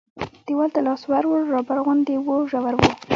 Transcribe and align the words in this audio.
دیوال 0.45 0.69
ته 0.75 0.81
لاس 0.87 1.01
ور 1.11 1.23
ووړ 1.27 1.43
رابر 1.53 1.77
غوندې 1.85 2.15
و 2.25 2.27
ژور 2.49 2.73
و. 2.77 2.81